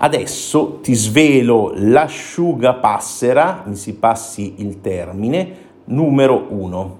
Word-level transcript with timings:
Adesso 0.00 0.78
ti 0.80 0.94
svelo 0.94 1.72
l'asciugapassera, 1.74 3.64
mi 3.66 3.74
si 3.74 3.94
passi 3.94 4.54
il 4.58 4.80
termine, 4.80 5.50
numero 5.86 6.46
uno, 6.50 6.96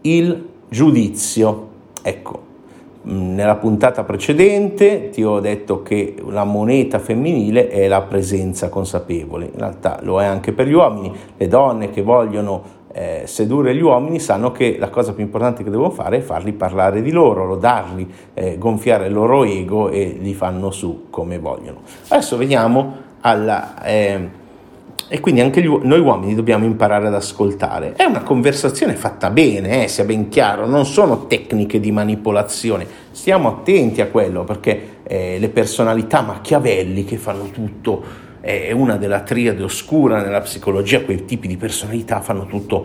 il 0.00 0.46
giudizio. 0.70 1.68
Ecco, 2.00 2.42
mm, 3.06 3.34
nella 3.34 3.56
puntata 3.56 4.04
precedente 4.04 5.10
ti 5.10 5.22
ho 5.22 5.38
detto 5.38 5.82
che 5.82 6.14
la 6.28 6.44
moneta 6.44 6.98
femminile 6.98 7.68
è 7.68 7.86
la 7.88 8.00
presenza 8.00 8.70
consapevole, 8.70 9.50
in 9.52 9.58
realtà 9.58 9.98
lo 10.00 10.18
è 10.18 10.24
anche 10.24 10.52
per 10.52 10.68
gli 10.68 10.72
uomini, 10.72 11.12
le 11.36 11.46
donne 11.46 11.90
che 11.90 12.00
vogliono 12.00 12.80
eh, 12.92 13.22
sedurre 13.26 13.74
gli 13.74 13.80
uomini 13.80 14.20
sanno 14.20 14.52
che 14.52 14.76
la 14.78 14.90
cosa 14.90 15.12
più 15.12 15.22
importante 15.22 15.62
che 15.64 15.70
devono 15.70 15.90
fare 15.90 16.18
è 16.18 16.20
farli 16.20 16.52
parlare 16.52 17.02
di 17.02 17.10
loro, 17.10 17.46
lodarli, 17.46 18.12
eh, 18.34 18.58
gonfiare 18.58 19.06
il 19.06 19.12
loro 19.12 19.44
ego 19.44 19.88
e 19.88 20.16
li 20.20 20.34
fanno 20.34 20.70
su 20.70 21.06
come 21.10 21.38
vogliono. 21.38 21.80
Adesso 22.08 22.36
veniamo 22.36 22.96
alla... 23.20 23.82
Eh, 23.82 24.40
e 25.08 25.20
quindi 25.20 25.42
anche 25.42 25.60
gli, 25.60 25.68
noi 25.68 26.00
uomini 26.00 26.34
dobbiamo 26.34 26.64
imparare 26.64 27.08
ad 27.08 27.14
ascoltare. 27.14 27.92
È 27.96 28.04
una 28.04 28.22
conversazione 28.22 28.94
fatta 28.94 29.28
bene, 29.28 29.84
eh, 29.84 29.88
sia 29.88 30.04
ben 30.04 30.28
chiaro, 30.30 30.66
non 30.66 30.86
sono 30.86 31.26
tecniche 31.26 31.80
di 31.80 31.92
manipolazione. 31.92 32.86
Stiamo 33.10 33.48
attenti 33.48 34.00
a 34.00 34.06
quello 34.06 34.44
perché 34.44 35.00
eh, 35.02 35.38
le 35.38 35.48
personalità 35.50 36.22
machiavelli 36.22 37.04
che 37.04 37.18
fanno 37.18 37.50
tutto 37.50 38.30
è 38.42 38.72
una 38.72 38.96
della 38.96 39.20
triade 39.20 39.62
oscura 39.62 40.20
nella 40.20 40.40
psicologia, 40.40 41.02
quei 41.02 41.24
tipi 41.24 41.46
di 41.46 41.56
personalità 41.56 42.20
fanno 42.20 42.46
tutto 42.46 42.84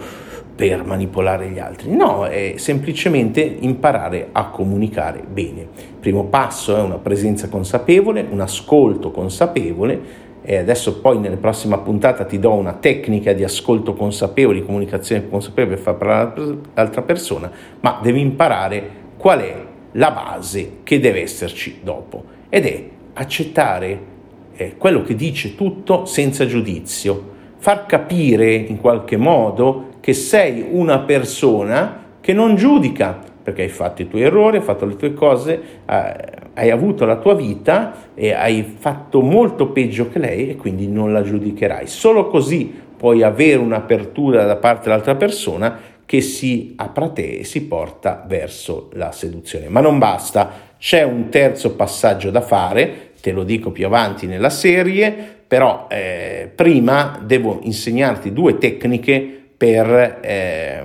per 0.56 0.84
manipolare 0.86 1.50
gli 1.50 1.60
altri. 1.60 1.96
No, 1.96 2.26
è 2.26 2.54
semplicemente 2.58 3.42
imparare 3.42 4.30
a 4.32 4.50
comunicare 4.50 5.24
bene. 5.28 5.62
Il 5.78 5.98
primo 6.00 6.26
passo 6.26 6.78
è 6.78 6.82
una 6.82 6.98
presenza 6.98 7.50
consapevole, 7.50 8.26
un 8.30 8.40
ascolto 8.40 9.12
consapevole 9.12 10.26
e 10.44 10.58
adesso 10.58 11.00
poi 11.00 11.20
nella 11.20 11.38
prossima 11.38 11.80
puntata 11.80 12.24
ti 12.24 12.40
do 12.40 12.54
una 12.54 12.74
tecnica 12.74 13.34
di 13.34 13.44
ascolto 13.44 13.94
consapevole, 13.94 14.60
di 14.60 14.66
comunicazione 14.66 15.28
consapevole 15.28 15.76
per 15.76 15.84
far 15.84 15.96
parlare 15.96 16.58
l'altra 16.74 17.02
persona, 17.02 17.52
ma 17.80 18.00
devi 18.02 18.22
imparare 18.22 18.90
qual 19.18 19.40
è 19.40 19.56
la 19.94 20.12
base 20.12 20.78
che 20.84 21.00
deve 21.00 21.22
esserci 21.22 21.80
dopo 21.84 22.24
ed 22.50 22.66
è 22.66 22.84
accettare 23.14 24.16
eh, 24.58 24.76
quello 24.76 25.04
che 25.04 25.16
dice 25.16 25.56
tutto 25.56 26.06
senza 26.06 26.46
giudizio, 26.46 27.36
far 27.58 27.86
capire 27.86 28.54
in 28.54 28.82
qualche 28.82 29.16
modo 29.16 29.96
che 30.00 30.14
sei 30.14 30.66
una 30.70 31.00
persona 31.00 32.06
che 32.20 32.34
non 32.34 32.56
giudica, 32.56 33.20
perché 33.44 33.62
hai 33.62 33.70
fatto 33.70 34.02
i 34.02 34.08
tuoi 34.08 34.24
errori, 34.24 34.58
hai 34.58 34.64
fatto 34.64 34.86
le 34.86 34.96
tue 34.96 35.14
cose, 35.14 35.62
eh, 35.86 36.16
hai 36.54 36.72
avuto 36.72 37.06
la 37.06 37.18
tua 37.18 37.36
vita 37.36 38.10
e 38.14 38.34
hai 38.34 38.64
fatto 38.64 39.22
molto 39.22 39.68
peggio 39.68 40.10
che 40.10 40.20
lei 40.20 40.50
e 40.50 40.56
quindi 40.56 40.88
non 40.88 41.14
la 41.14 41.22
giudicherai. 41.22 41.88
Solo 41.88 42.28
così 42.28 42.74
puoi 42.98 43.22
avere 43.22 43.58
un'apertura 43.58 44.44
da 44.44 44.56
parte 44.56 44.86
dell'altra 44.86 45.16
persona 45.16 45.80
che 46.06 46.22
si 46.22 46.74
apra 46.78 47.10
te 47.10 47.40
e 47.40 47.44
si 47.44 47.68
porta 47.68 48.26
verso 48.28 48.90
la 48.94 49.12
seduzione. 49.12 49.70
Ma 49.70 49.82
non 49.82 50.00
basta, 50.00 50.52
c'è 50.80 51.04
un 51.04 51.30
terzo 51.30 51.76
passaggio 51.76 52.32
da 52.32 52.42
fare 52.42 53.07
te 53.28 53.34
lo 53.34 53.44
dico 53.44 53.72
più 53.72 53.86
avanti 53.86 54.26
nella 54.26 54.50
serie, 54.50 55.14
però 55.46 55.88
eh, 55.90 56.50
prima 56.56 57.20
devo 57.22 57.60
insegnarti 57.62 58.32
due 58.32 58.58
tecniche 58.58 59.50
per, 59.58 60.20
eh, 60.22 60.82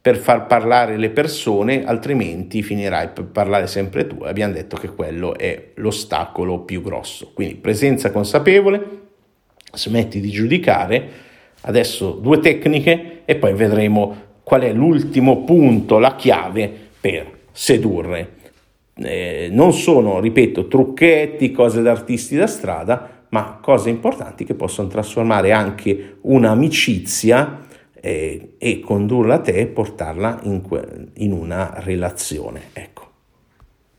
per, 0.00 0.16
far 0.16 0.48
parlare 0.48 0.96
le 0.96 1.10
persone, 1.10 1.84
altrimenti 1.84 2.60
finirai 2.60 3.10
per 3.10 3.26
parlare 3.26 3.68
sempre 3.68 4.08
tu. 4.08 4.24
Abbiamo 4.24 4.52
detto 4.52 4.76
che 4.76 4.88
quello 4.88 5.38
è 5.38 5.66
l'ostacolo 5.74 6.62
più 6.62 6.82
grosso. 6.82 7.30
Quindi 7.32 7.54
presenza 7.54 8.10
consapevole, 8.10 8.82
smetti 9.74 10.18
di 10.18 10.30
giudicare, 10.30 11.08
adesso 11.60 12.18
due 12.20 12.40
tecniche 12.40 13.20
e 13.24 13.36
poi 13.36 13.54
vedremo 13.54 14.22
qual 14.42 14.62
è 14.62 14.72
l'ultimo 14.72 15.44
punto, 15.44 16.00
la 16.00 16.16
chiave 16.16 16.68
per 17.00 17.30
sedurre 17.52 18.42
eh, 18.96 19.48
non 19.50 19.72
sono, 19.72 20.20
ripeto, 20.20 20.68
trucchetti, 20.68 21.50
cose 21.50 21.82
da 21.82 21.90
artisti 21.90 22.36
da 22.36 22.46
strada, 22.46 23.26
ma 23.30 23.58
cose 23.60 23.90
importanti 23.90 24.44
che 24.44 24.54
possono 24.54 24.88
trasformare 24.88 25.50
anche 25.50 26.18
un'amicizia 26.22 27.62
eh, 27.94 28.54
e 28.58 28.80
condurla 28.80 29.34
a 29.34 29.40
te 29.40 29.54
e 29.54 29.66
portarla 29.66 30.40
in, 30.44 30.60
que- 30.62 31.08
in 31.14 31.32
una 31.32 31.74
relazione. 31.78 32.62
Ecco. 32.72 32.93